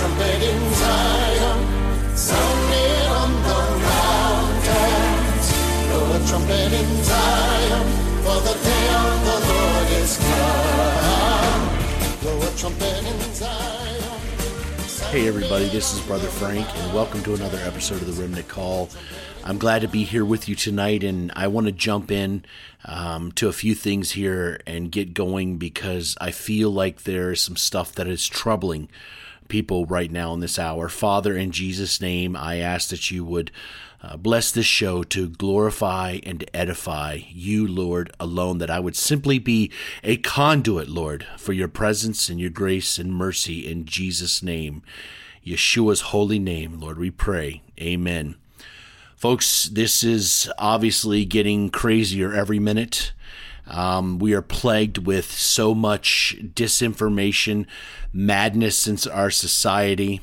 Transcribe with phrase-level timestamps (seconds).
[0.00, 5.46] trumpet in Zion, sounding on the mountains.
[5.88, 7.86] Blow a trumpet in Zion,
[8.24, 11.68] for the day of the Lord is come.
[12.22, 14.20] Blow a trumpet in Zion.
[15.10, 18.88] Hey, everybody, this is Brother Frank, and welcome to another episode of the Remnant Call.
[19.44, 22.46] I'm glad to be here with you tonight, and I want to jump in
[22.86, 27.56] um, to a few things here and get going because I feel like there's some
[27.56, 28.88] stuff that is troubling
[29.50, 30.88] people right now in this hour.
[30.88, 33.50] Father, in Jesus' name, I ask that you would
[34.02, 39.38] uh, bless this show to glorify and edify you, Lord, alone, that I would simply
[39.38, 39.70] be
[40.02, 44.82] a conduit, Lord, for your presence and your grace and mercy in Jesus' name.
[45.44, 47.62] Yeshua's holy name, Lord, we pray.
[47.78, 48.36] Amen.
[49.16, 53.12] Folks, this is obviously getting crazier every minute.
[53.70, 57.66] Um, we are plagued with so much disinformation,
[58.12, 60.20] madness in our society.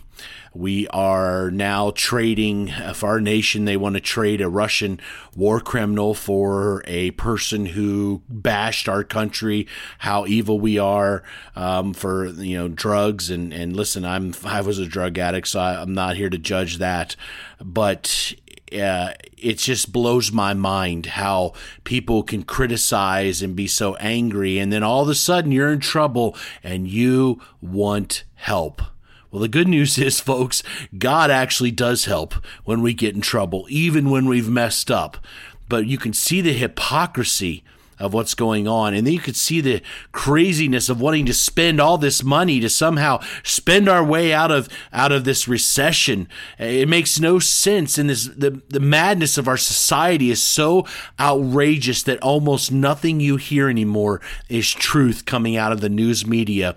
[0.53, 4.99] We are now trading, for our nation, they want to trade a Russian
[5.35, 9.67] war criminal for a person who bashed our country,
[9.99, 11.21] how evil we are
[11.55, 13.29] um, for, you know, drugs.
[13.29, 16.39] And, and listen, I'm, I was a drug addict, so I, I'm not here to
[16.39, 17.15] judge that.
[17.63, 18.33] But
[18.73, 24.71] uh, it just blows my mind how people can criticize and be so angry, and
[24.71, 28.81] then all of a sudden you're in trouble and you want help.
[29.31, 30.63] Well, the good news is, folks,
[30.97, 35.17] God actually does help when we get in trouble, even when we've messed up.
[35.69, 37.63] But you can see the hypocrisy
[37.99, 38.93] of what's going on.
[38.93, 39.81] And then you could see the
[40.11, 44.69] craziness of wanting to spend all this money to somehow spend our way out of
[44.93, 46.27] out of this recession.
[46.59, 47.97] It makes no sense.
[47.97, 50.85] And this the, the madness of our society is so
[51.19, 56.75] outrageous that almost nothing you hear anymore is truth coming out of the news media.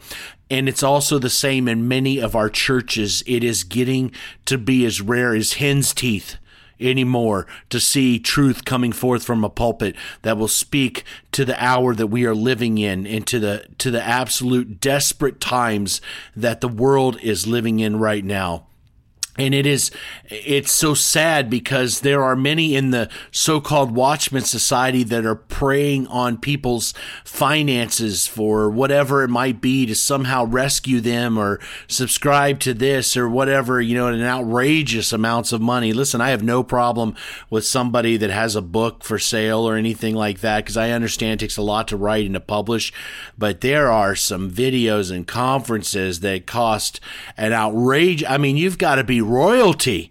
[0.51, 3.23] And it's also the same in many of our churches.
[3.25, 4.11] It is getting
[4.47, 6.37] to be as rare as hen's teeth
[6.81, 11.95] anymore to see truth coming forth from a pulpit that will speak to the hour
[11.95, 16.01] that we are living in and to the to the absolute desperate times
[16.35, 18.67] that the world is living in right now
[19.41, 19.91] and it is
[20.29, 26.07] it's so sad because there are many in the so-called watchman society that are preying
[26.09, 26.93] on people's
[27.25, 31.59] finances for whatever it might be to somehow rescue them or
[31.89, 35.93] subscribe to this or whatever you know in outrageous amounts of money.
[35.93, 37.15] Listen i have no problem
[37.49, 41.41] with somebody that has a book for sale or anything like that because i understand
[41.41, 42.93] it takes a lot to write and to publish
[43.39, 47.01] but there are some videos and conferences that cost
[47.37, 50.11] an outrage i mean you've got to be royalty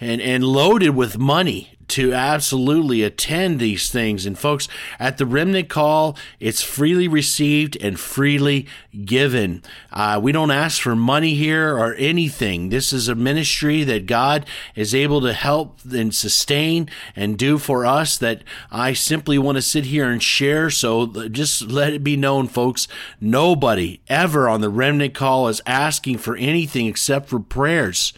[0.00, 4.26] and, and loaded with money to absolutely attend these things.
[4.26, 4.68] And folks,
[4.98, 8.66] at the Remnant Call, it's freely received and freely
[9.06, 9.62] given.
[9.90, 12.68] Uh, we don't ask for money here or anything.
[12.68, 17.86] This is a ministry that God is able to help and sustain and do for
[17.86, 20.68] us that I simply want to sit here and share.
[20.68, 22.86] So just let it be known, folks,
[23.18, 28.12] nobody ever on the Remnant Call is asking for anything except for prayers.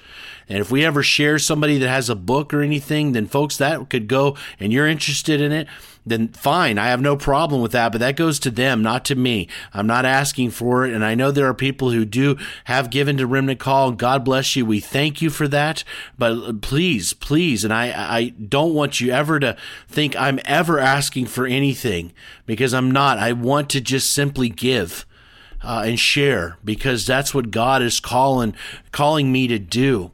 [0.51, 3.89] And if we ever share somebody that has a book or anything, then folks, that
[3.89, 5.69] could go and you're interested in it,
[6.05, 6.77] then fine.
[6.77, 9.47] I have no problem with that, but that goes to them, not to me.
[9.73, 10.93] I'm not asking for it.
[10.93, 13.93] And I know there are people who do have given to Remnant Call.
[13.93, 14.67] God bless you.
[14.67, 15.85] We thank you for that.
[16.19, 19.57] But please, please, and I, I don't want you ever to
[19.87, 22.13] think I'm ever asking for anything
[22.45, 23.19] because I'm not.
[23.19, 25.07] I want to just simply give.
[25.63, 28.55] Uh, and share because that's what God is calling
[28.93, 30.11] calling me to do.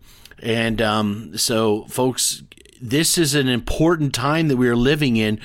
[0.47, 2.45] And um, so, folks,
[2.81, 5.41] this is an important time that we are living in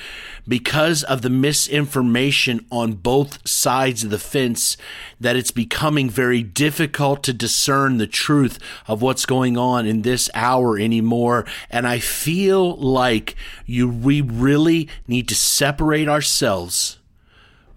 [0.46, 4.76] because of the misinformation on both sides of the fence
[5.20, 10.30] that it's becoming very difficult to discern the truth of what's going on in this
[10.34, 11.46] hour anymore.
[11.68, 13.34] And i feel like
[13.66, 16.98] you we really need to separate ourselves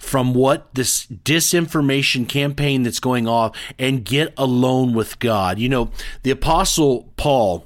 [0.05, 5.57] from what this disinformation campaign that's going off and get alone with God.
[5.57, 5.91] You know,
[6.21, 7.65] the apostle Paul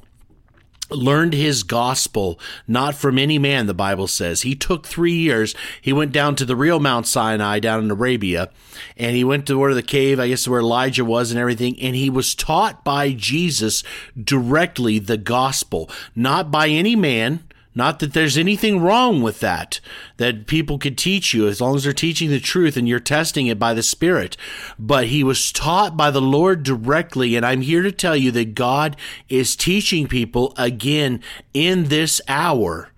[0.89, 5.93] learned his gospel not from any man the bible says he took three years he
[5.93, 8.49] went down to the real mount sinai down in arabia
[8.97, 11.95] and he went to where the cave i guess where elijah was and everything and
[11.95, 13.83] he was taught by jesus
[14.19, 17.43] directly the gospel not by any man
[17.75, 19.79] not that there's anything wrong with that,
[20.17, 23.47] that people could teach you as long as they're teaching the truth and you're testing
[23.47, 24.35] it by the Spirit.
[24.77, 27.35] But he was taught by the Lord directly.
[27.35, 28.97] And I'm here to tell you that God
[29.29, 31.21] is teaching people again
[31.53, 32.89] in this hour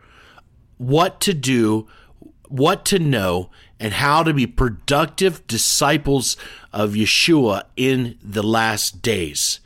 [0.78, 1.88] what to do,
[2.48, 6.38] what to know, and how to be productive disciples
[6.72, 9.60] of Yeshua in the last days.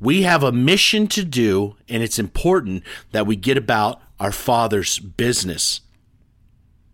[0.00, 4.98] We have a mission to do, and it's important that we get about our Father's
[4.98, 5.80] business.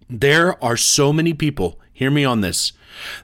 [0.08, 2.72] There are so many people, hear me on this,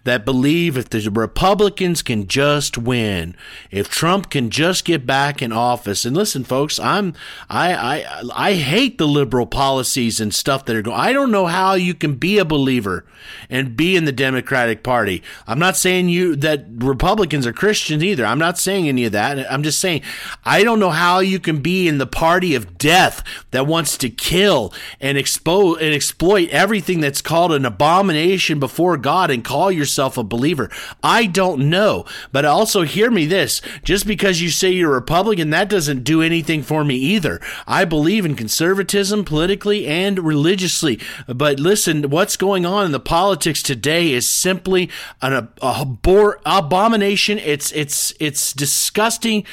[0.04, 3.36] that believe if the Republicans can just win,
[3.70, 6.04] if Trump can just get back in office.
[6.04, 7.14] And listen, folks, I'm
[7.48, 10.98] I I I hate the liberal policies and stuff that are going.
[10.98, 13.04] I don't know how you can be a believer
[13.48, 15.22] and be in the Democratic Party.
[15.46, 18.24] I'm not saying you that Republicans are Christians either.
[18.24, 19.50] I'm not saying any of that.
[19.50, 20.02] I'm just saying
[20.44, 24.10] I don't know how you can be in the party of death that wants to
[24.10, 29.70] kill and expose and exploit everything that's called an abomination before God and call call
[29.70, 30.70] yourself a believer.
[31.02, 32.06] I don't know.
[32.32, 36.62] But also hear me this just because you say you're Republican, that doesn't do anything
[36.62, 37.42] for me either.
[37.66, 40.98] I believe in conservatism politically and religiously.
[41.26, 44.88] But listen, what's going on in the politics today is simply
[45.20, 47.38] an abomination.
[47.38, 49.44] It's it's it's disgusting.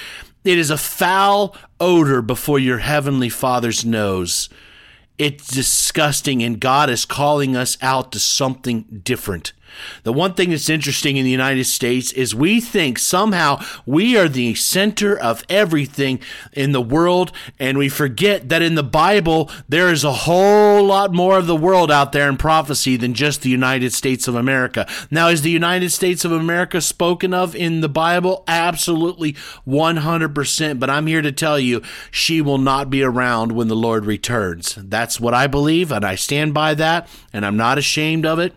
[0.45, 4.47] It is a foul odor before your heavenly Father's nose.
[5.17, 9.51] It's disgusting, and God is calling us out to something different.
[10.03, 14.27] The one thing that's interesting in the United States is we think somehow we are
[14.27, 16.19] the center of everything
[16.53, 21.13] in the world, and we forget that in the Bible there is a whole lot
[21.13, 24.87] more of the world out there in prophecy than just the United States of America.
[25.11, 28.43] Now, is the United States of America spoken of in the Bible?
[28.47, 29.33] Absolutely
[29.67, 30.79] 100%.
[30.79, 31.81] But I'm here to tell you,
[32.11, 34.77] she will not be around when the Lord returns.
[34.81, 38.53] That's what I believe, and I stand by that, and I'm not ashamed of it.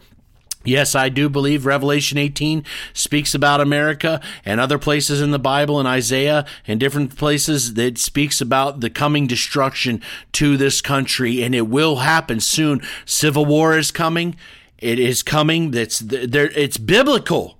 [0.62, 5.78] Yes, I do believe Revelation 18 speaks about America and other places in the Bible
[5.78, 10.02] and Isaiah and different places that speaks about the coming destruction
[10.32, 12.82] to this country and it will happen soon.
[13.06, 14.36] Civil war is coming.
[14.76, 15.70] It is coming.
[15.70, 17.58] That's there it's biblical.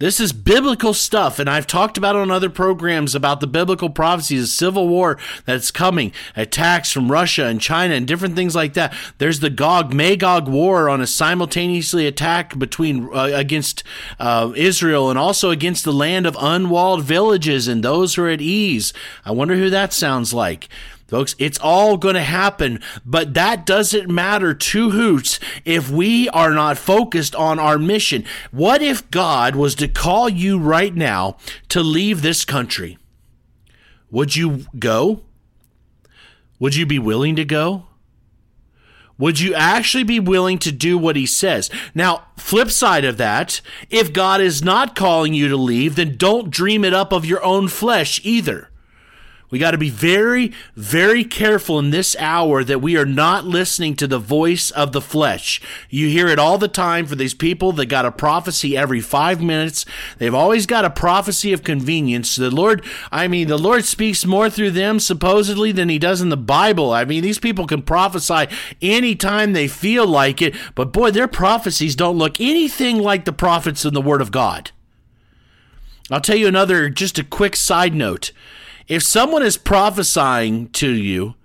[0.00, 4.44] This is biblical stuff, and I've talked about on other programs about the biblical prophecies,
[4.44, 8.94] of civil war that's coming, attacks from Russia and China, and different things like that.
[9.18, 13.84] There's the Gog Magog war on a simultaneously attack between uh, against
[14.18, 18.40] uh, Israel and also against the land of unwalled villages and those who are at
[18.40, 18.94] ease.
[19.26, 20.70] I wonder who that sounds like.
[21.10, 26.52] Folks, it's all going to happen, but that doesn't matter two hoots if we are
[26.52, 28.24] not focused on our mission.
[28.52, 31.36] What if God was to call you right now
[31.70, 32.96] to leave this country?
[34.12, 35.22] Would you go?
[36.60, 37.86] Would you be willing to go?
[39.18, 41.70] Would you actually be willing to do what he says?
[41.92, 43.60] Now, flip side of that,
[43.90, 47.42] if God is not calling you to leave, then don't dream it up of your
[47.42, 48.69] own flesh either.
[49.50, 53.96] We got to be very, very careful in this hour that we are not listening
[53.96, 55.60] to the voice of the flesh.
[55.88, 59.42] You hear it all the time for these people that got a prophecy every five
[59.42, 59.84] minutes.
[60.18, 62.36] They've always got a prophecy of convenience.
[62.36, 66.28] The Lord, I mean, the Lord speaks more through them supposedly than he does in
[66.28, 66.92] the Bible.
[66.92, 68.46] I mean, these people can prophesy
[68.80, 73.84] anytime they feel like it, but boy, their prophecies don't look anything like the prophets
[73.84, 74.70] in the Word of God.
[76.08, 78.30] I'll tell you another, just a quick side note
[78.90, 81.36] if someone is prophesying to you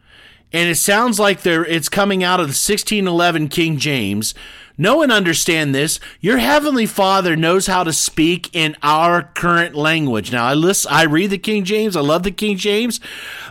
[0.51, 4.33] and it sounds like they're it's coming out of the 1611 King James,
[4.79, 5.99] know and understand this.
[6.19, 10.31] Your heavenly Father knows how to speak in our current language.
[10.31, 11.95] Now, I listen, I read the King James.
[11.95, 12.99] I love the King James,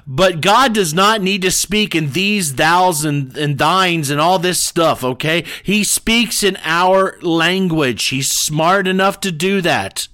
[0.09, 4.41] but God does not need to speak in these thous and, and thines and all
[4.41, 5.05] this stuff.
[5.05, 8.07] Okay, He speaks in our language.
[8.07, 10.09] He's smart enough to do that.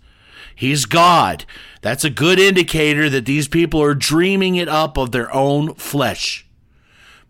[0.54, 1.46] He's God.
[1.80, 6.46] That's a good indicator that these people are dreaming it up of their own flesh.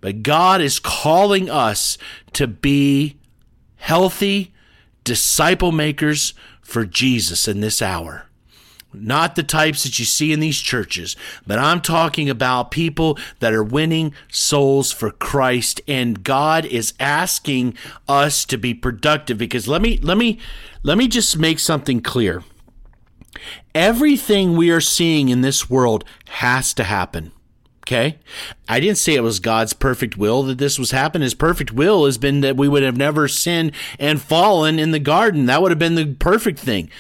[0.01, 1.99] But God is calling us
[2.33, 3.17] to be
[3.77, 4.53] healthy
[5.05, 8.27] disciple makers for Jesus in this hour.
[8.93, 11.15] Not the types that you see in these churches,
[11.47, 17.75] but I'm talking about people that are winning souls for Christ and God is asking
[18.09, 20.41] us to be productive because let me let me
[20.83, 22.43] let me just make something clear.
[23.75, 27.33] Everything we are seeing in this world has to happen.
[27.87, 28.19] Okay?
[28.69, 31.23] I didn't say it was God's perfect will that this was happen.
[31.23, 34.99] His perfect will has been that we would have never sinned and fallen in the
[34.99, 35.47] garden.
[35.47, 36.91] That would have been the perfect thing.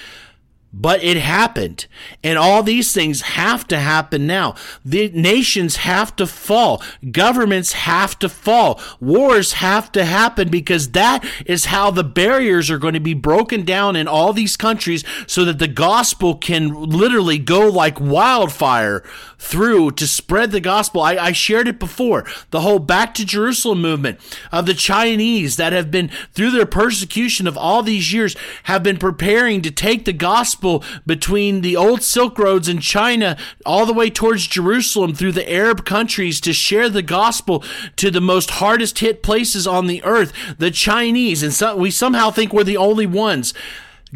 [0.72, 1.86] But it happened.
[2.22, 4.54] And all these things have to happen now.
[4.84, 6.80] The nations have to fall.
[7.10, 8.80] Governments have to fall.
[9.00, 13.64] Wars have to happen because that is how the barriers are going to be broken
[13.64, 19.02] down in all these countries so that the gospel can literally go like wildfire
[19.38, 21.00] through to spread the gospel.
[21.00, 22.24] I, I shared it before.
[22.50, 24.20] The whole back to Jerusalem movement
[24.52, 28.98] of the Chinese that have been, through their persecution of all these years, have been
[28.98, 33.94] preparing to take the gospel gospel between the old Silk Roads in China all the
[33.94, 37.64] way towards Jerusalem through the Arab countries to share the gospel
[37.96, 41.42] to the most hardest hit places on the earth, the Chinese.
[41.42, 43.54] And so, we somehow think we're the only ones.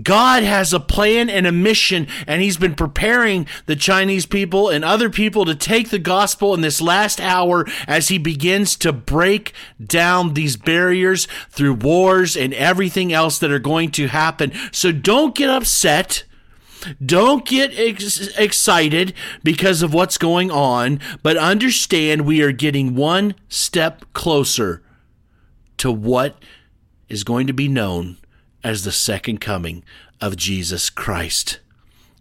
[0.02, 4.84] God has a plan and a mission, and He's been preparing the Chinese people and
[4.84, 9.52] other people to take the gospel in this last hour as He begins to break
[9.84, 14.52] down these barriers through wars and everything else that are going to happen.
[14.72, 16.24] So don't get upset.
[17.04, 23.34] Don't get ex- excited because of what's going on, but understand we are getting one
[23.48, 24.82] step closer
[25.78, 26.38] to what
[27.08, 28.16] is going to be known
[28.62, 29.84] as the second coming
[30.20, 31.60] of Jesus Christ.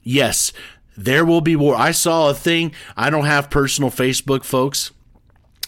[0.04, 0.52] Yes,
[0.98, 1.76] there will be war.
[1.76, 2.74] I saw a thing.
[2.98, 4.92] I don't have personal Facebook, folks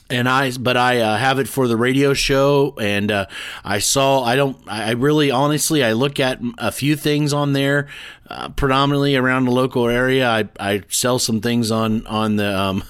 [0.10, 3.26] and I, but I uh, have it for the radio show, and uh,
[3.64, 4.24] I saw.
[4.24, 4.58] I don't.
[4.68, 7.88] I really, honestly, I look at a few things on there,
[8.30, 10.30] uh, predominantly around the local area.
[10.30, 12.84] I, I sell some things on on the um,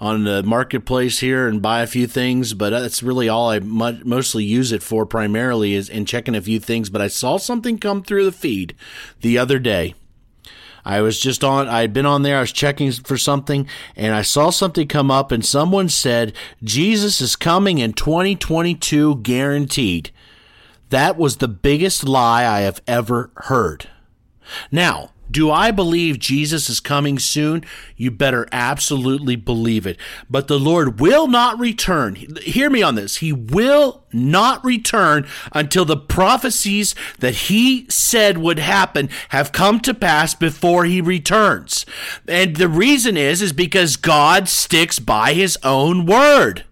[0.00, 4.44] on the marketplace here and buy a few things, but that's really all I mostly
[4.44, 5.04] use it for.
[5.04, 6.88] Primarily is in checking a few things.
[6.88, 8.76] But I saw something come through the feed
[9.22, 9.94] the other day
[10.84, 14.14] I was just on, I had been on there, I was checking for something, and
[14.14, 16.32] I saw something come up, and someone said,
[16.62, 20.10] Jesus is coming in 2022, guaranteed.
[20.90, 23.88] That was the biggest lie I have ever heard.
[24.72, 27.64] Now, do I believe Jesus is coming soon?
[27.96, 29.96] You better absolutely believe it.
[30.28, 32.16] But the Lord will not return.
[32.42, 33.18] Hear me on this.
[33.18, 39.94] He will not return until the prophecies that he said would happen have come to
[39.94, 41.86] pass before he returns.
[42.26, 46.64] And the reason is is because God sticks by his own word.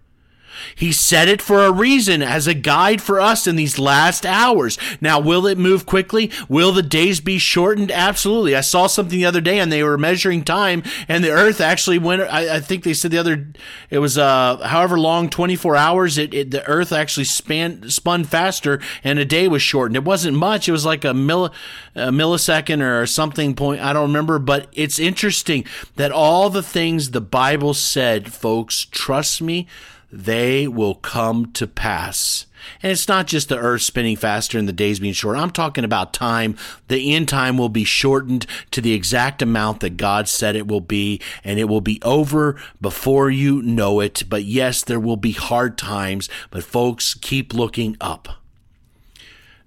[0.75, 4.77] He said it for a reason as a guide for us in these last hours.
[5.01, 6.31] Now, will it move quickly?
[6.47, 7.91] Will the days be shortened?
[7.91, 8.55] Absolutely.
[8.55, 11.99] I saw something the other day and they were measuring time and the earth actually
[11.99, 13.47] went, I, I think they said the other,
[13.89, 18.79] it was, uh, however long, 24 hours, it, it, the earth actually span, spun faster
[19.03, 19.95] and a day was shortened.
[19.95, 20.67] It wasn't much.
[20.67, 21.53] It was like a, mill,
[21.95, 23.81] a millisecond or something point.
[23.81, 29.41] I don't remember, but it's interesting that all the things the Bible said, folks, trust
[29.41, 29.67] me,
[30.11, 32.45] they will come to pass.
[32.81, 35.37] And it's not just the earth spinning faster and the days being short.
[35.37, 36.57] I'm talking about time.
[36.87, 40.81] The end time will be shortened to the exact amount that God said it will
[40.81, 44.23] be, and it will be over before you know it.
[44.27, 48.27] But yes, there will be hard times, but folks, keep looking up.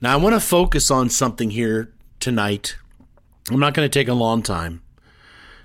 [0.01, 2.77] Now, I want to focus on something here tonight.
[3.51, 4.83] I'm not going to take a long time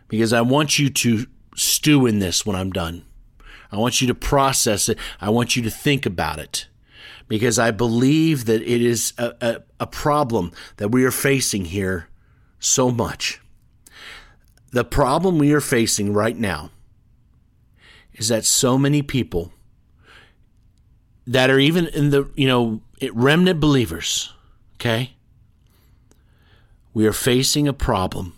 [0.08, 3.07] because I want you to stew in this when I'm done.
[3.72, 4.98] I want you to process it.
[5.20, 6.68] I want you to think about it
[7.28, 12.08] because I believe that it is a, a, a, problem that we are facing here
[12.60, 13.42] so much.
[14.72, 16.72] The problem we are facing right now
[18.14, 19.52] is that so many people
[21.26, 22.82] that are even in the, you know,
[23.12, 24.34] remnant believers,
[24.76, 25.14] okay?
[26.94, 28.34] We are facing a problem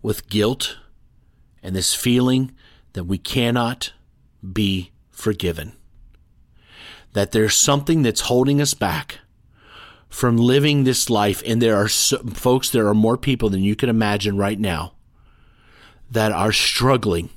[0.00, 0.78] with guilt
[1.62, 2.52] and this feeling
[2.92, 3.92] that we cannot
[4.52, 5.72] be forgiven.
[7.12, 9.20] That there's something that's holding us back
[10.08, 11.42] from living this life.
[11.46, 14.94] And there are so, folks, there are more people than you can imagine right now
[16.10, 17.30] that are struggling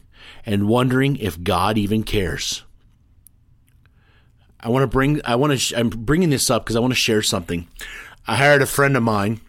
[0.45, 2.63] and wondering if God even cares.
[4.59, 6.99] I want to bring, I want to, I'm bringing this up because I want to
[6.99, 7.67] share something.
[8.27, 9.41] I hired a friend of mine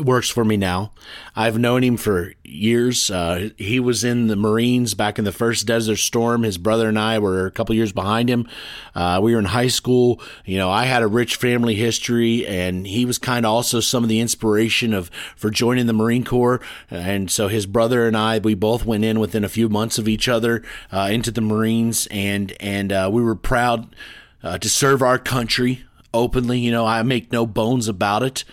[0.00, 0.92] works for me now.
[1.34, 3.10] I've known him for years.
[3.10, 6.42] Uh, he was in the Marines back in the first Desert Storm.
[6.42, 8.48] His brother and I were a couple years behind him.
[8.94, 10.20] Uh, we were in high school.
[10.44, 14.02] You know, I had a rich family history, and he was kind of also some
[14.02, 16.60] of the inspiration of for joining the Marine Corps.
[16.90, 20.08] And so his brother and I, we both went in within a few months of
[20.08, 20.62] each other
[20.92, 23.94] uh, into the Marines, and and uh, we were proud
[24.42, 26.58] uh, to serve our country openly.
[26.58, 28.44] You know, I make no bones about it.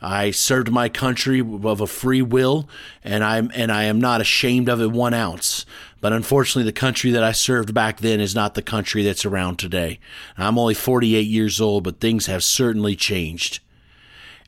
[0.00, 2.68] I served my country of a free will,
[3.02, 5.66] and I'm and I am not ashamed of it one ounce.
[6.00, 9.58] But unfortunately, the country that I served back then is not the country that's around
[9.58, 9.98] today.
[10.36, 13.58] I'm only 48 years old, but things have certainly changed.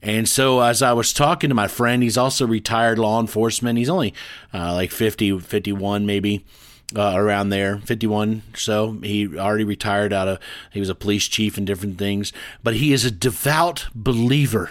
[0.02, 3.78] And so, as I was talking to my friend, he's also retired law enforcement.
[3.78, 4.14] He's only
[4.54, 6.45] uh, like 50, 51 maybe.
[6.92, 8.99] Uh, around there, 51 so.
[9.04, 10.40] He already retired out of,
[10.73, 12.33] he was a police chief and different things,
[12.64, 14.71] but he is a devout believer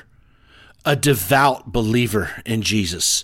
[0.86, 3.24] a devout believer in Jesus.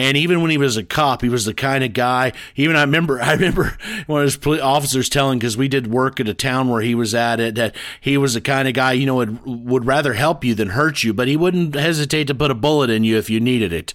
[0.00, 2.32] And even when he was a cop, he was the kind of guy.
[2.56, 3.76] Even I remember, I remember
[4.06, 7.14] one of his officers telling because we did work at a town where he was
[7.14, 10.42] at it that he was the kind of guy you know would would rather help
[10.42, 13.28] you than hurt you, but he wouldn't hesitate to put a bullet in you if
[13.28, 13.92] you needed it.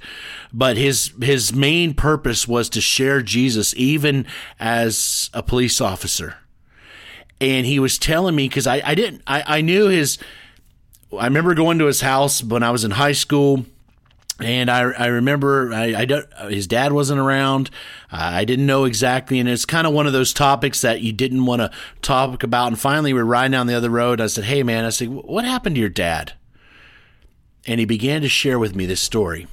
[0.53, 4.27] But his his main purpose was to share Jesus, even
[4.59, 6.35] as a police officer.
[7.41, 10.19] And he was telling me because I I didn't I I knew his.
[11.17, 13.65] I remember going to his house when I was in high school
[14.39, 17.69] and I, I remember I, I don't, his dad wasn't around.
[18.11, 21.45] I didn't know exactly, and it's kind of one of those topics that you didn't
[21.45, 22.67] want to talk about.
[22.67, 24.19] And finally, we are riding down the other road.
[24.19, 26.33] I said, "Hey, man," I said, "What happened to your dad?"
[27.65, 29.47] And he began to share with me this story.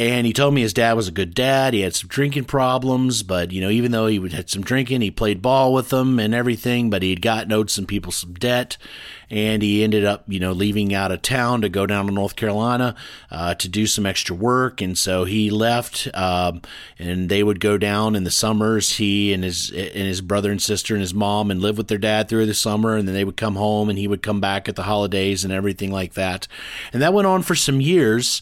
[0.00, 1.74] And he told me his dad was a good dad.
[1.74, 5.10] He had some drinking problems, but you know, even though he had some drinking, he
[5.10, 6.88] played ball with them and everything.
[6.88, 8.78] But he had gotten owed some people some debt,
[9.28, 12.34] and he ended up, you know, leaving out of town to go down to North
[12.34, 12.96] Carolina
[13.30, 14.80] uh, to do some extra work.
[14.80, 16.62] And so he left, um,
[16.98, 18.96] and they would go down in the summers.
[18.96, 21.98] He and his and his brother and sister and his mom and live with their
[21.98, 24.66] dad through the summer, and then they would come home, and he would come back
[24.66, 26.48] at the holidays and everything like that.
[26.90, 28.40] And that went on for some years.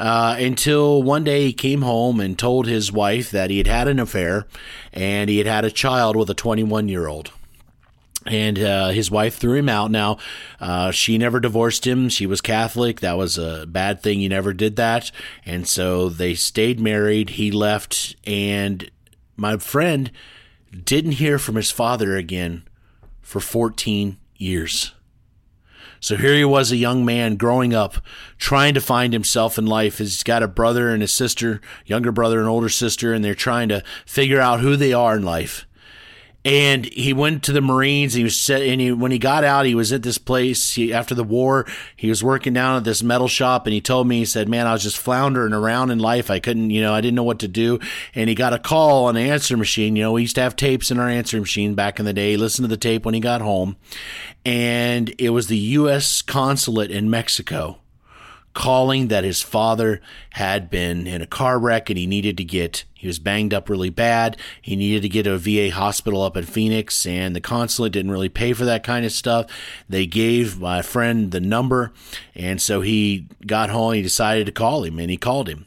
[0.00, 3.86] Uh, until one day he came home and told his wife that he had had
[3.86, 4.46] an affair
[4.94, 7.30] and he had had a child with a 21 year old.
[8.26, 9.90] And uh, his wife threw him out.
[9.90, 10.16] Now,
[10.58, 12.08] uh, she never divorced him.
[12.08, 13.00] She was Catholic.
[13.00, 14.20] That was a bad thing.
[14.20, 15.10] He never did that.
[15.44, 17.30] And so they stayed married.
[17.30, 18.16] He left.
[18.26, 18.90] And
[19.36, 20.10] my friend
[20.84, 22.64] didn't hear from his father again
[23.20, 24.92] for 14 years.
[26.00, 27.98] So here he was, a young man growing up,
[28.38, 29.98] trying to find himself in life.
[29.98, 33.68] He's got a brother and a sister, younger brother and older sister, and they're trying
[33.68, 35.66] to figure out who they are in life
[36.44, 38.14] and he went to the Marines.
[38.14, 40.92] He was set, and he, when he got out, he was at this place he,
[40.92, 41.66] after the war.
[41.96, 44.66] He was working down at this metal shop, and he told me, he said, "Man,
[44.66, 46.30] I was just floundering around in life.
[46.30, 47.78] I couldn't, you know, I didn't know what to do."
[48.14, 49.96] And he got a call on the answer machine.
[49.96, 52.32] You know, we used to have tapes in our answer machine back in the day.
[52.32, 53.76] He listened to the tape when he got home,
[54.44, 56.22] and it was the U.S.
[56.22, 57.79] consulate in Mexico
[58.52, 62.84] calling that his father had been in a car wreck and he needed to get
[62.94, 64.36] he was banged up really bad.
[64.60, 68.10] He needed to get to a va hospital up in phoenix and the consulate didn't
[68.10, 69.46] really pay for that kind of stuff.
[69.88, 71.92] They gave my friend the number
[72.34, 75.66] and so he got home he decided to call him and he called him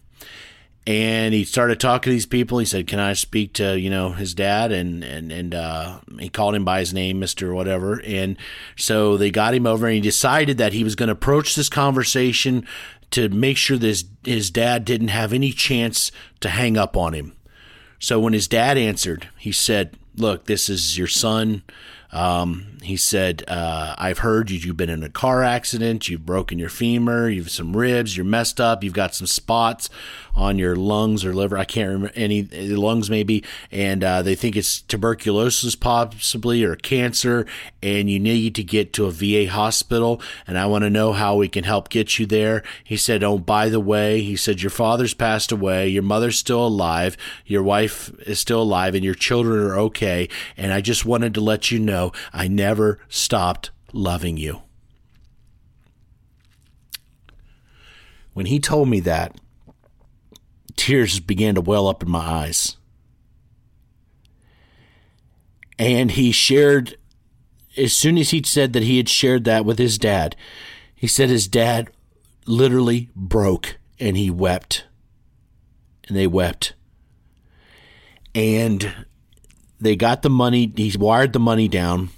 [0.85, 2.59] and he started talking to these people.
[2.59, 6.29] He said, "Can I speak to you know his dad?" And and and uh, he
[6.29, 8.01] called him by his name, Mister whatever.
[8.05, 8.37] And
[8.75, 11.69] so they got him over, and he decided that he was going to approach this
[11.69, 12.67] conversation
[13.11, 17.13] to make sure that his, his dad didn't have any chance to hang up on
[17.13, 17.33] him.
[17.99, 21.63] So when his dad answered, he said, "Look, this is your son."
[22.13, 26.60] Um, he said, uh, I've heard you, you've been in a car accident, you've broken
[26.60, 29.89] your femur, you've some ribs, you're messed up, you've got some spots
[30.36, 31.58] on your lungs or liver.
[31.58, 37.45] I can't remember any lungs maybe, and uh, they think it's tuberculosis possibly or cancer,
[37.82, 40.21] and you need to get to a VA hospital.
[40.45, 42.63] And I want to know how we can help get you there.
[42.84, 46.65] He said, Oh, by the way, he said your father's passed away, your mother's still
[46.67, 50.28] alive, your wife is still alive, and your children are okay.
[50.58, 52.02] And I just wanted to let you know
[52.33, 54.61] I never stopped loving you.
[58.33, 59.39] When he told me that,
[60.75, 62.77] tears began to well up in my eyes.
[65.77, 66.97] And he shared,
[67.77, 70.35] as soon as he said that he had shared that with his dad,
[70.95, 71.89] he said his dad
[72.45, 74.85] literally broke and he wept.
[76.07, 76.73] And they wept.
[78.35, 79.05] And
[79.83, 82.09] they got the money, he wired the money down.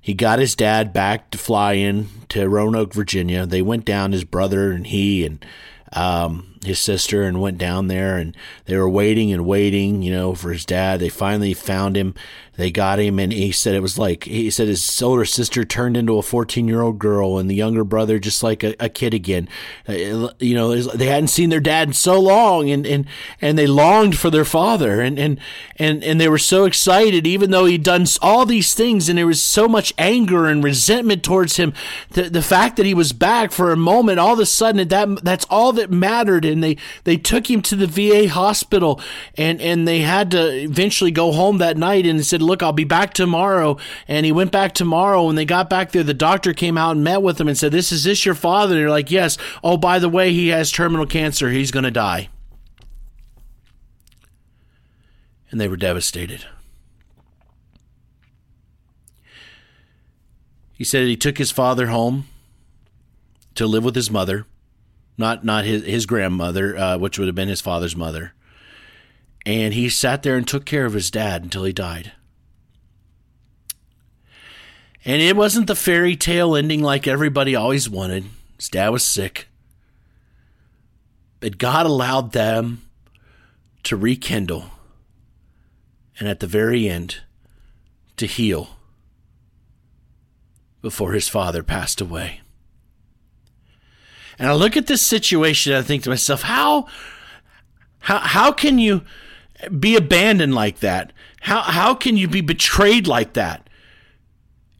[0.00, 3.44] He got his dad back to fly in to Roanoke, Virginia.
[3.44, 5.44] They went down, his brother and he, and
[5.92, 10.34] um, his sister and went down there and they were waiting and waiting, you know,
[10.34, 11.00] for his dad.
[11.00, 12.14] They finally found him.
[12.56, 15.96] They got him and he said it was like, he said his older sister turned
[15.96, 19.14] into a 14 year old girl and the younger brother just like a, a kid
[19.14, 19.48] again.
[19.88, 23.06] Uh, you know, they hadn't seen their dad in so long and, and,
[23.40, 25.40] and they longed for their father and, and,
[25.76, 29.26] and, and they were so excited, even though he'd done all these things and there
[29.26, 31.72] was so much anger and resentment towards him.
[32.10, 35.24] The, the fact that he was back for a moment, all of a sudden that,
[35.24, 39.00] that's all that mattered and they they took him to the VA hospital
[39.36, 42.84] and and they had to eventually go home that night and said, "Look, I'll be
[42.84, 45.24] back tomorrow." And he went back tomorrow.
[45.26, 47.72] When they got back there, the doctor came out and met with him and said,
[47.72, 50.70] "This is this your father?" And they're like, "Yes." Oh, by the way, he has
[50.70, 51.50] terminal cancer.
[51.50, 52.28] He's going to die.
[55.50, 56.46] And they were devastated.
[60.72, 62.26] He said he took his father home
[63.54, 64.46] to live with his mother
[65.20, 68.32] not not his his grandmother, uh, which would have been his father's mother.
[69.46, 72.12] And he sat there and took care of his dad until he died.
[75.04, 78.24] And it wasn't the fairy tale ending like everybody always wanted.
[78.56, 79.48] His dad was sick.
[81.38, 82.82] But God allowed them
[83.84, 84.70] to rekindle
[86.18, 87.20] and at the very end
[88.18, 88.76] to heal
[90.82, 92.42] before his father passed away.
[94.40, 96.86] And I look at this situation and I think to myself, how
[98.00, 99.02] how how can you
[99.78, 101.12] be abandoned like that?
[101.42, 103.68] How how can you be betrayed like that?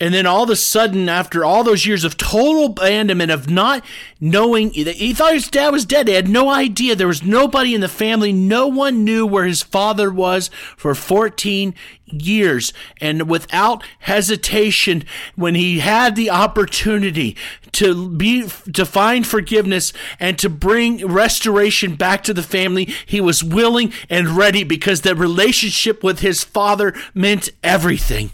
[0.01, 3.85] And then all of a sudden, after all those years of total abandonment, of not
[4.19, 6.09] knowing, he thought his dad was dead.
[6.09, 6.97] He had no idea.
[6.97, 8.33] There was nobody in the family.
[8.33, 11.75] No one knew where his father was for 14
[12.07, 12.73] years.
[12.99, 15.05] And without hesitation,
[15.37, 17.37] when he had the opportunity
[17.73, 23.45] to be, to find forgiveness and to bring restoration back to the family, he was
[23.45, 28.31] willing and ready because the relationship with his father meant everything.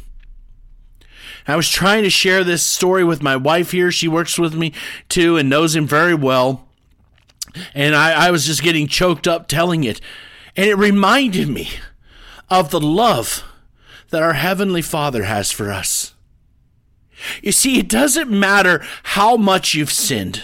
[1.47, 3.93] I was trying to share this story with my wife here.
[3.93, 4.73] She works with me
[5.09, 6.67] too and knows him very well.
[7.75, 10.01] And I, I was just getting choked up telling it.
[10.57, 11.71] And it reminded me
[12.51, 13.45] of the love
[14.11, 16.15] that our Heavenly Father has for us.
[17.43, 20.43] You see, it doesn't matter how much you've sinned.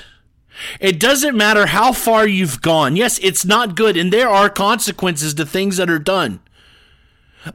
[0.80, 2.96] It doesn't matter how far you've gone.
[2.96, 6.40] Yes, it's not good, and there are consequences to things that are done.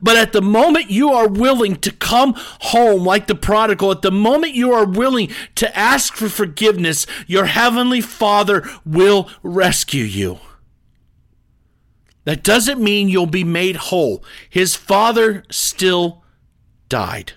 [0.02, 4.12] But at the moment you are willing to come home like the prodigal, at the
[4.12, 10.39] moment you are willing to ask for forgiveness, your heavenly Father will rescue you.
[12.26, 14.21] That doesn't mean you'll be made whole.
[14.50, 16.26] His father still
[16.89, 17.34] died.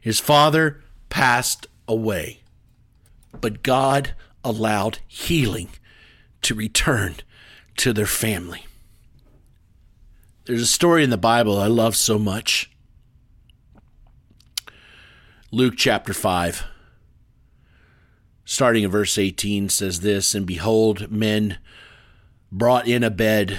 [0.00, 2.42] His father passed away.
[3.40, 5.70] But God allowed healing
[6.42, 7.16] to return
[7.78, 8.65] to their family.
[10.46, 12.70] There's a story in the Bible I love so much.
[15.50, 16.64] Luke chapter 5,
[18.44, 21.58] starting in verse 18, says this And behold, men
[22.52, 23.58] brought in a bed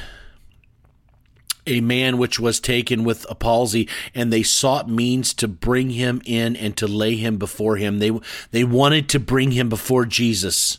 [1.66, 6.22] a man which was taken with a palsy, and they sought means to bring him
[6.24, 8.00] in and to lay him before him.
[8.00, 8.18] They,
[8.52, 10.78] they wanted to bring him before Jesus.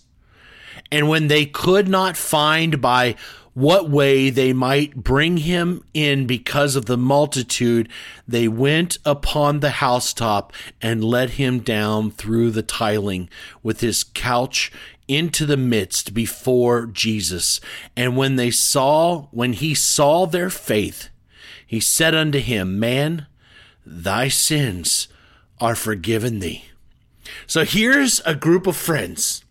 [0.90, 3.16] And when they could not find by
[3.59, 7.88] what way they might bring him in because of the multitude,
[8.27, 13.29] they went upon the housetop and let him down through the tiling
[13.61, 14.71] with his couch
[15.09, 17.61] into the midst before Jesus.
[17.97, 21.09] And when they saw, when he saw their faith,
[21.66, 23.27] he said unto him, Man,
[23.85, 25.09] thy sins
[25.61, 26.66] are forgiven thee.
[27.49, 29.42] So here's a group of friends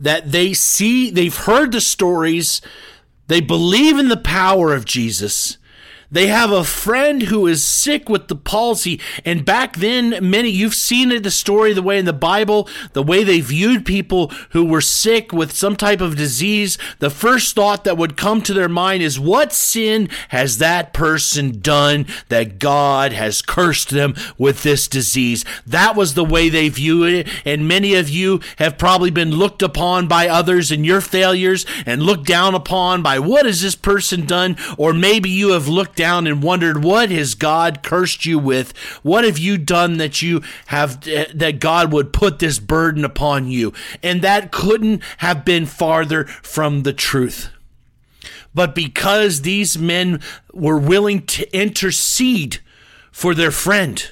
[0.00, 2.60] that they see, they've heard the stories,
[3.26, 5.57] they believe in the power of Jesus,
[6.10, 9.00] they have a friend who is sick with the palsy.
[9.24, 13.02] And back then, many, you've seen it, the story, the way in the Bible, the
[13.02, 16.78] way they viewed people who were sick with some type of disease.
[16.98, 21.60] The first thought that would come to their mind is, what sin has that person
[21.60, 25.44] done that God has cursed them with this disease?
[25.66, 27.28] That was the way they viewed it.
[27.44, 32.02] And many of you have probably been looked upon by others in your failures and
[32.02, 34.56] looked down upon by what has this person done?
[34.78, 38.74] Or maybe you have looked down and wondered, what has God cursed you with?
[39.02, 43.48] What have you done that you have, eh, that God would put this burden upon
[43.48, 43.72] you?
[44.00, 47.50] And that couldn't have been farther from the truth.
[48.54, 50.20] But because these men
[50.54, 52.58] were willing to intercede
[53.10, 54.08] for their friend,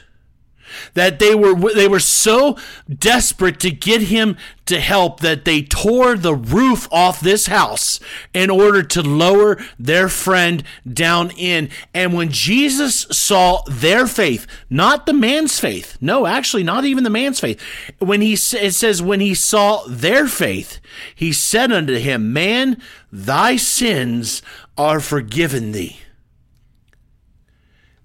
[0.95, 2.57] that they were they were so
[2.89, 8.01] desperate to get him to help that they tore the roof off this house
[8.35, 11.71] in order to lower their friend down in.
[11.95, 17.11] And when Jesus saw their faith not the man's faith no actually not even the
[17.11, 17.61] man's faith
[17.99, 20.81] when he it says when he saw their faith
[21.15, 22.81] he said unto him man
[23.13, 24.43] thy sins
[24.77, 25.99] are forgiven thee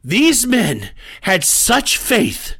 [0.03, 0.89] these men
[1.21, 2.55] had such faith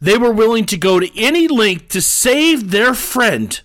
[0.00, 3.60] they were willing to go to any length to save their friend.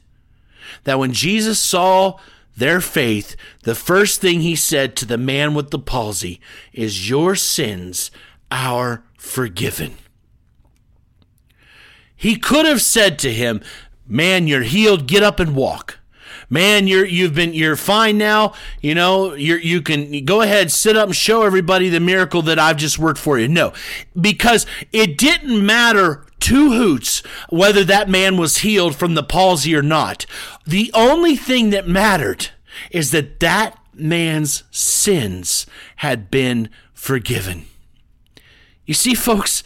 [0.84, 2.20] That when Jesus saw
[2.58, 6.42] their faith, the first thing he said to the man with the palsy
[6.74, 8.12] is, Your sins
[8.52, 9.96] are forgiven.
[12.16, 13.62] He could have said to him,
[14.08, 16.00] Man, you're healed, get up and walk
[16.56, 18.54] man, you're you've been you're fine now.
[18.82, 22.58] You know, you you can go ahead, sit up and show everybody the miracle that
[22.58, 23.50] I've just worked for you.
[23.50, 23.74] No,
[24.20, 29.84] because it didn't matter two hoots whether that man was healed from the palsy or
[29.84, 30.26] not.
[30.66, 32.50] The only thing that mattered
[32.90, 35.66] is that that man's sins
[35.98, 37.66] had been forgiven.
[38.86, 39.64] You see, folks,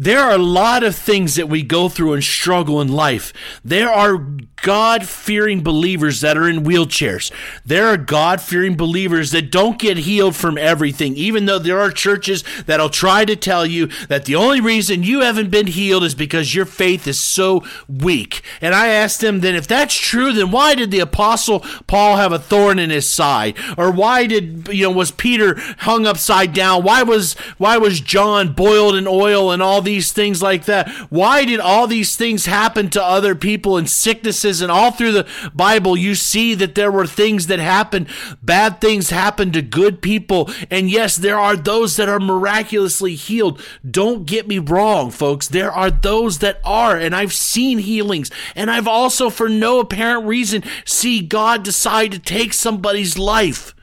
[0.00, 3.32] there are a lot of things that we go through and struggle in life.
[3.64, 4.16] There are
[4.62, 7.32] God fearing believers that are in wheelchairs.
[7.64, 11.90] There are God fearing believers that don't get healed from everything, even though there are
[11.90, 16.14] churches that'll try to tell you that the only reason you haven't been healed is
[16.14, 18.42] because your faith is so weak.
[18.60, 22.32] And I asked them, then if that's true, then why did the apostle Paul have
[22.32, 23.56] a thorn in his side?
[23.76, 26.82] Or why did, you know, was Peter hung upside down?
[26.82, 30.88] Why was, why was John boiled in oil and all these things like that?
[31.10, 35.28] Why did all these things happen to other people and sicknesses and all through the
[35.54, 38.08] Bible you see that there were things that happened,
[38.42, 40.50] bad things happen to good people.
[40.70, 43.62] And yes, there are those that are miraculously healed.
[43.88, 45.48] Don't get me wrong, folks.
[45.48, 50.26] There are those that are, and I've seen healings, and I've also for no apparent
[50.26, 53.74] reason see God decide to take somebody's life.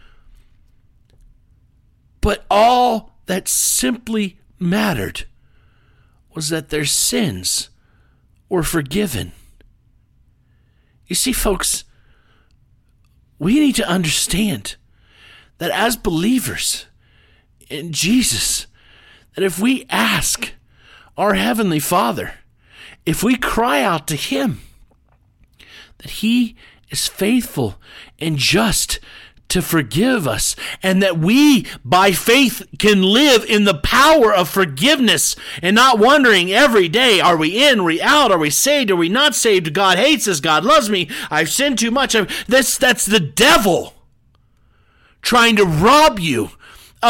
[2.21, 5.25] But all that simply mattered
[6.34, 7.69] was that their sins
[8.49, 9.32] were forgiven.
[11.08, 11.84] You see, folks,
[13.38, 14.76] we need to understand
[15.58, 16.88] that as believers
[17.70, 18.68] in Jesus,
[19.36, 20.54] that if we ask
[21.18, 22.34] our Heavenly Father,
[23.06, 24.62] if we cry out to Him,
[26.00, 26.56] that He
[26.89, 27.76] is faithful
[28.20, 29.00] and just
[29.50, 35.36] to forgive us, and that we, by faith, can live in the power of forgiveness
[35.62, 38.96] and not wondering every day are we in, are we out, are we saved, are
[38.96, 39.74] we not saved?
[39.74, 42.16] God hates us, God loves me, I've sinned too much.
[42.16, 43.94] I've, that's, that's the devil
[45.22, 46.52] trying to rob you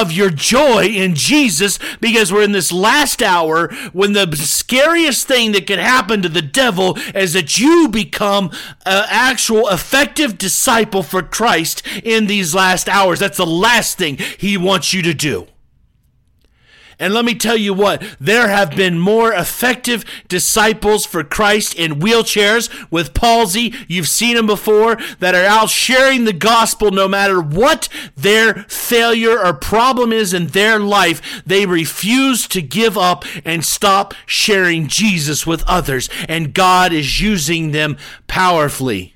[0.01, 5.53] of your joy in Jesus because we're in this last hour when the scariest thing
[5.53, 8.51] that could happen to the devil is that you become
[8.85, 13.19] an actual effective disciple for Christ in these last hours.
[13.19, 15.47] That's the last thing he wants you to do.
[16.99, 21.99] And let me tell you what, there have been more effective disciples for Christ in
[21.99, 23.73] wheelchairs with palsy.
[23.87, 29.39] You've seen them before that are out sharing the gospel no matter what their failure
[29.39, 31.43] or problem is in their life.
[31.45, 36.09] They refuse to give up and stop sharing Jesus with others.
[36.27, 39.14] And God is using them powerfully.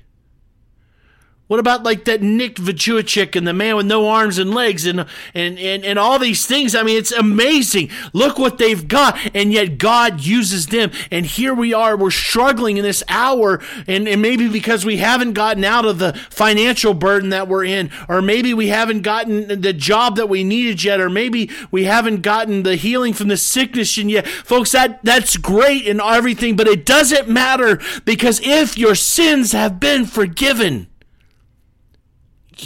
[1.50, 5.00] What about like that Nick Vujicic and the man with no arms and legs and,
[5.34, 6.76] and, and, and all these things?
[6.76, 7.90] I mean, it's amazing.
[8.12, 9.18] Look what they've got.
[9.34, 10.92] And yet God uses them.
[11.10, 13.60] And here we are, we're struggling in this hour.
[13.88, 17.90] And, and maybe because we haven't gotten out of the financial burden that we're in,
[18.08, 22.20] or maybe we haven't gotten the job that we needed yet, or maybe we haven't
[22.20, 24.24] gotten the healing from the sickness yet.
[24.28, 29.80] Folks, that, that's great and everything, but it doesn't matter because if your sins have
[29.80, 30.86] been forgiven,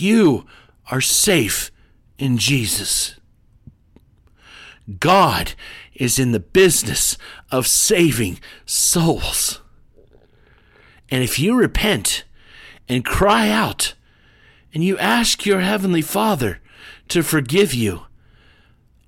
[0.01, 0.47] you
[0.91, 1.71] are safe
[2.19, 3.19] in Jesus.
[5.01, 5.55] God
[5.95, 7.17] is in the business
[7.51, 9.61] of saving souls.
[11.11, 12.25] And if you repent
[12.89, 13.95] and cry out
[14.73, 16.61] and you ask your Heavenly Father
[17.09, 18.03] to forgive you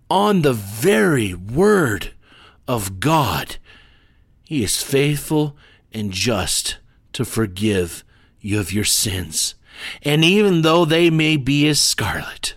[0.09, 2.13] on the very word
[2.69, 3.57] of God,
[4.45, 5.57] He is faithful
[5.93, 6.79] and just
[7.13, 8.05] to forgive
[8.41, 9.56] you of your sins
[10.03, 12.55] and even though they may be as scarlet,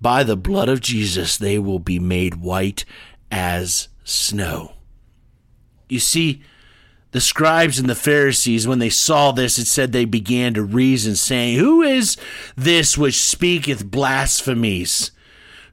[0.00, 2.84] by the blood of Jesus they will be made white
[3.30, 4.72] as snow.
[5.88, 6.42] You see,
[7.12, 11.16] the scribes and the Pharisees, when they saw this, it said they began to reason,
[11.16, 12.16] saying, Who is
[12.56, 15.10] this which speaketh blasphemies?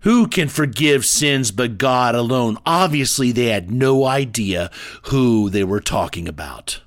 [0.02, 2.58] Who can forgive sins but God alone?
[2.66, 4.72] Obviously, they had no idea
[5.04, 6.82] who they were talking about.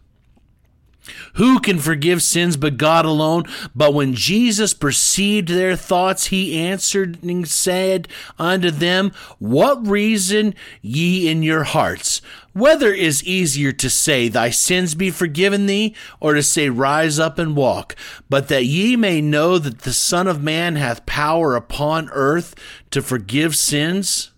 [1.34, 3.44] Who can forgive sins but God alone?
[3.74, 11.28] But when Jesus perceived their thoughts, he answered and said unto them, What reason ye
[11.28, 12.20] in your hearts?
[12.52, 17.38] Whether is easier to say, Thy sins be forgiven thee, or to say, Rise up
[17.38, 17.94] and walk?
[18.28, 22.54] But that ye may know that the Son of Man hath power upon earth
[22.90, 24.29] to forgive sins.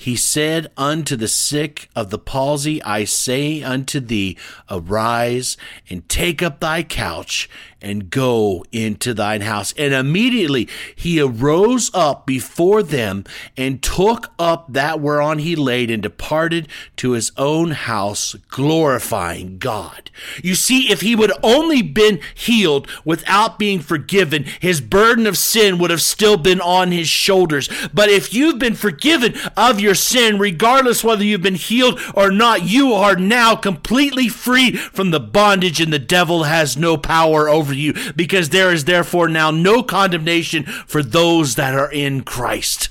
[0.00, 4.38] He said unto the sick of the palsy, I say unto thee,
[4.70, 5.58] arise
[5.90, 7.50] and take up thy couch
[7.82, 9.72] and go into thine house.
[9.76, 13.24] And immediately he arose up before them
[13.56, 20.10] and took up that whereon he laid and departed to his own house, glorifying God.
[20.42, 25.78] You see, if he would only been healed without being forgiven, his burden of sin
[25.78, 27.68] would have still been on his shoulders.
[27.92, 32.64] But if you've been forgiven of your sin, regardless whether you've been healed or not,
[32.64, 37.69] you are now completely free from the bondage and the devil has no power over
[37.74, 42.88] you because there is therefore now no condemnation for those that are in Christ.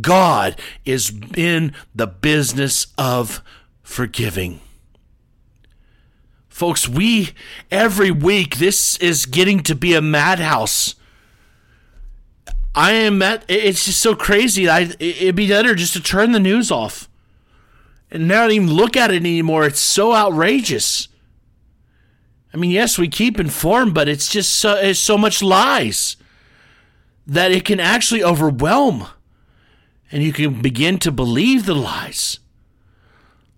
[0.00, 3.42] God is in the business of
[3.82, 4.60] forgiving.
[6.48, 7.30] Folks, we,
[7.70, 10.94] every week, this is getting to be a madhouse.
[12.74, 14.68] I am at, it's just so crazy.
[14.68, 17.08] I, it'd be better just to turn the news off
[18.10, 19.64] and not even look at it anymore.
[19.66, 21.08] It's so outrageous.
[22.54, 26.16] I mean, yes, we keep informed, but it's just so, it's so much lies
[27.26, 29.08] that it can actually overwhelm
[30.12, 32.38] and you can begin to believe the lies.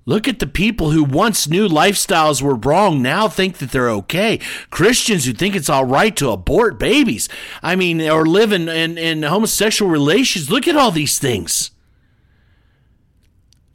[0.06, 4.38] Look at the people who once knew lifestyles were wrong now think that they're okay.
[4.70, 7.28] Christians who think it's all right to abort babies.
[7.62, 10.50] I mean, or live in, in, in homosexual relations.
[10.50, 11.72] Look at all these things.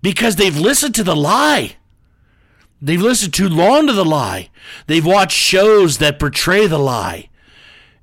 [0.01, 1.75] Because they've listened to the lie.
[2.81, 4.49] They've listened too long to the lie.
[4.87, 7.29] They've watched shows that portray the lie.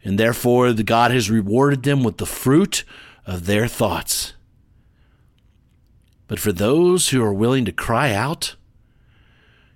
[0.04, 2.84] And therefore, the God has rewarded them with the fruit
[3.26, 4.34] of their thoughts.
[6.28, 8.54] But for those who are willing to cry out,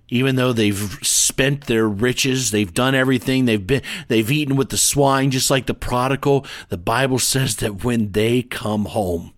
[0.09, 4.77] even though they've spent their riches, they've done everything, they've been they've eaten with the
[4.77, 9.33] swine just like the prodigal, the Bible says that when they come home,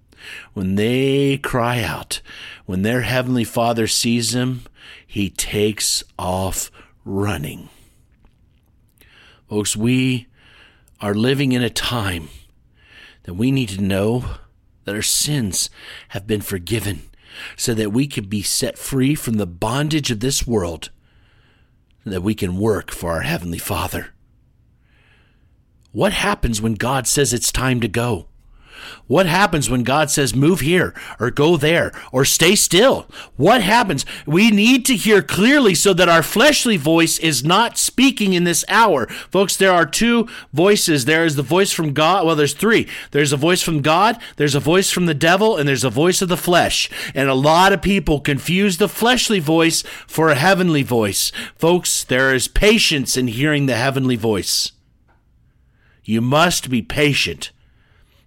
[0.53, 2.21] when they cry out,
[2.67, 4.63] when their heavenly Father sees them,
[5.07, 6.71] he takes off
[7.05, 7.69] running.
[9.49, 10.27] Folks, we
[11.01, 12.29] are living in a time
[13.25, 14.25] that we need to know
[14.85, 15.71] that our sins
[16.09, 17.03] have been forgiven
[17.57, 20.91] so that we can be set free from the bondage of this world,
[22.05, 24.09] and that we can work for our Heavenly Father.
[25.93, 28.29] What happens when God says it's time to go?
[29.07, 33.07] What happens when God says, move here or go there or stay still?
[33.37, 34.07] What happens?
[34.27, 38.65] We need to hear clearly so that our fleshly voice is not speaking in this
[38.69, 39.07] hour.
[39.07, 41.05] Folks, there are two voices.
[41.05, 42.25] There is the voice from God.
[42.25, 42.89] Well, there's three.
[43.11, 46.23] There's a voice from God, there's a voice from the devil, and there's a voice
[46.23, 46.91] of the flesh.
[47.15, 51.31] And a lot of people confuse the fleshly voice for a heavenly voice.
[51.57, 54.73] Folks, there is patience in hearing the heavenly voice.
[56.05, 57.51] You must be patient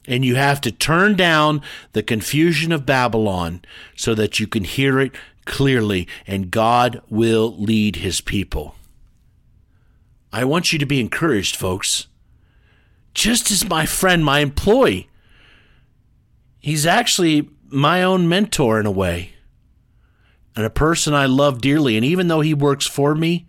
[0.08, 3.62] and you have to turn down the confusion of Babylon
[3.96, 5.12] so that you can hear it
[5.46, 8.76] clearly, and God will lead his people.
[10.32, 12.08] I want you to be encouraged, folks.
[13.14, 15.10] Just as my friend, my employee,
[16.60, 19.34] he's actually my own mentor in a way,
[20.56, 21.96] and a person I love dearly.
[21.98, 23.48] And even though he works for me,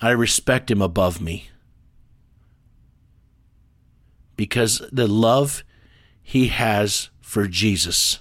[0.00, 1.48] I respect him above me
[4.36, 5.64] because the love
[6.22, 8.20] he has for Jesus.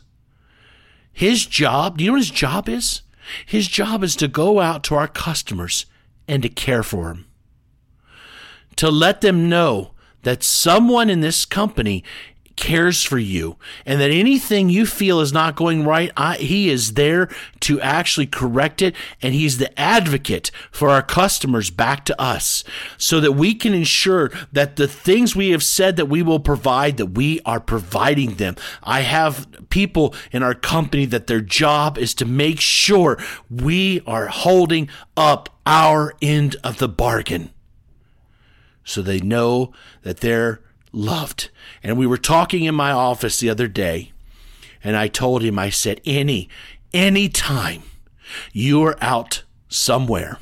[1.11, 3.01] His job, do you know what his job is?
[3.45, 5.85] His job is to go out to our customers
[6.27, 7.25] and to care for them.
[8.77, 9.91] To let them know
[10.23, 12.03] that someone in this company
[12.61, 16.93] cares for you and that anything you feel is not going right, I, he is
[16.93, 17.27] there
[17.61, 18.95] to actually correct it.
[19.19, 22.63] And he's the advocate for our customers back to us
[22.97, 26.97] so that we can ensure that the things we have said that we will provide,
[26.97, 28.55] that we are providing them.
[28.83, 33.17] I have people in our company that their job is to make sure
[33.49, 37.49] we are holding up our end of the bargain
[38.83, 41.49] so they know that they're loved.
[41.83, 44.11] And we were talking in my office the other day,
[44.83, 46.49] and I told him, I said, any,
[46.93, 47.83] any time
[48.51, 50.39] you are out somewhere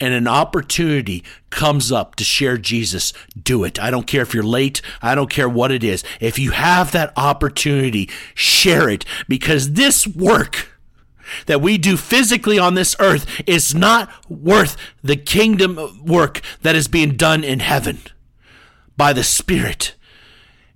[0.00, 3.80] and an opportunity comes up to share Jesus, do it.
[3.80, 4.82] I don't care if you're late.
[5.00, 6.04] I don't care what it is.
[6.20, 10.78] If you have that opportunity, share it because this work
[11.46, 16.88] that we do physically on this earth is not worth the kingdom work that is
[16.88, 18.00] being done in heaven
[18.96, 19.94] by the Spirit.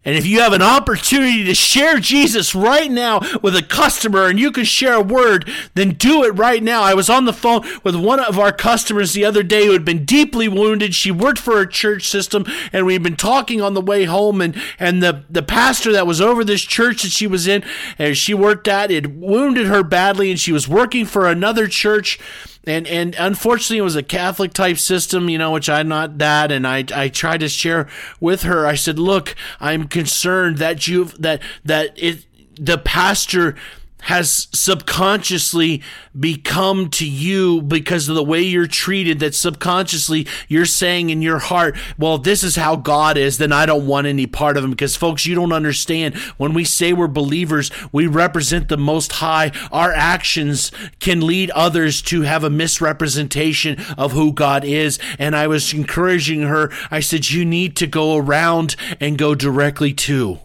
[0.08, 4.40] And if you have an opportunity to share Jesus right now with a customer and
[4.40, 6.82] you can share a word, then do it right now.
[6.82, 9.84] I was on the phone with one of our customers the other day who had
[9.84, 10.94] been deeply wounded.
[10.94, 14.58] She worked for a church system and we'd been talking on the way home and,
[14.78, 17.62] and the, the pastor that was over this church that she was in
[17.98, 22.18] and she worked at, it wounded her badly and she was working for another church
[22.64, 26.52] and and unfortunately it was a Catholic type system, you know, which I'm not that,
[26.52, 27.88] and I I tried to share
[28.20, 28.66] with her.
[28.66, 32.24] I said, look, I'm concerned that you've that that it
[32.58, 33.54] the pastor
[34.02, 35.82] has subconsciously
[36.18, 41.38] become to you because of the way you're treated that subconsciously you're saying in your
[41.38, 44.70] heart well this is how god is then i don't want any part of him.
[44.70, 46.16] Because folks you don't understand.
[46.36, 49.52] When we say we're believers we represent the most high.
[49.72, 50.70] Our actions
[51.00, 54.98] can lead others to have a misrepresentation of who god is.
[55.18, 56.70] And i was encouraging her.
[56.90, 60.38] I said you need to go around and go directly to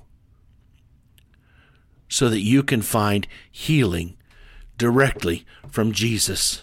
[2.13, 4.15] so that you can find healing
[4.77, 6.61] directly from Jesus.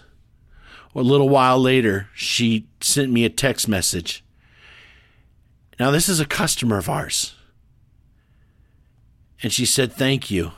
[0.94, 4.24] a little while later, she sent me a text message.
[5.80, 7.34] Now, this is a customer of ours.
[9.42, 10.53] And she said, Thank you.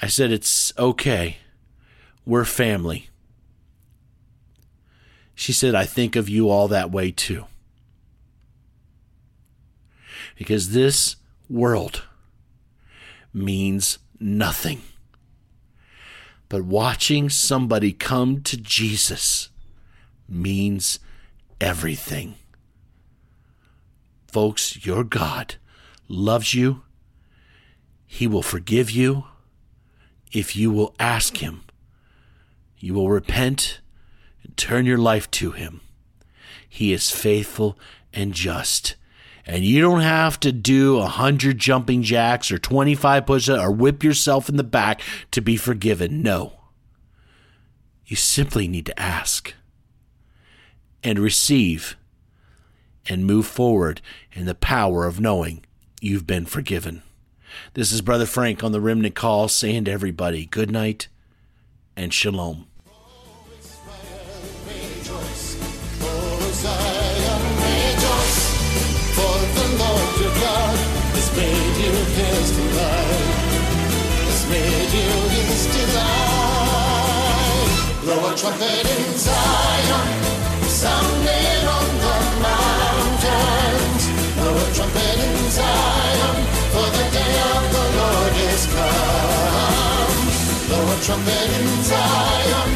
[0.00, 1.36] I said, It's okay.
[2.26, 3.08] We're family.
[5.36, 7.44] She said, I think of you all that way too.
[10.36, 11.14] Because this
[11.48, 12.02] world
[13.32, 14.82] means nothing.
[16.48, 19.48] But watching somebody come to Jesus
[20.28, 20.98] means
[21.60, 22.34] everything.
[24.26, 25.56] Folks, your God
[26.08, 26.82] loves you.
[28.06, 29.24] He will forgive you
[30.30, 31.64] if you will ask Him.
[32.78, 33.80] You will repent
[34.42, 35.80] and turn your life to Him.
[36.68, 37.78] He is faithful
[38.12, 38.96] and just
[39.46, 44.04] and you don't have to do a hundred jumping jacks or 25 push-ups or whip
[44.04, 45.00] yourself in the back
[45.32, 46.22] to be forgiven.
[46.22, 46.52] No.
[48.06, 49.54] You simply need to ask
[51.02, 51.96] and receive
[53.08, 54.00] and move forward
[54.32, 55.64] in the power of knowing
[56.00, 57.02] you've been forgiven.
[57.74, 61.08] This is Brother Frank on the Remnant Call saying to everybody good night
[61.96, 62.66] and shalom.
[71.36, 73.26] Made you his delight.
[74.28, 77.22] It's made you his delight.
[78.02, 80.08] Blow a trumpet in Zion,
[80.68, 82.16] sounding on the
[82.46, 84.02] mountains.
[84.36, 86.36] Blow a trumpet in Zion,
[86.72, 90.12] for the day of the Lord is come.
[90.68, 92.70] Blow a trumpet in Zion,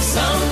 [0.00, 0.51] sounding